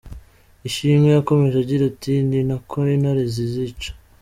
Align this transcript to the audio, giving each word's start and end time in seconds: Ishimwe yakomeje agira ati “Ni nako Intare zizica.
Ishimwe 0.67 1.09
yakomeje 1.15 1.55
agira 1.63 1.83
ati 1.91 2.13
“Ni 2.29 2.39
nako 2.47 2.77
Intare 2.95 3.23
zizica. 3.33 3.89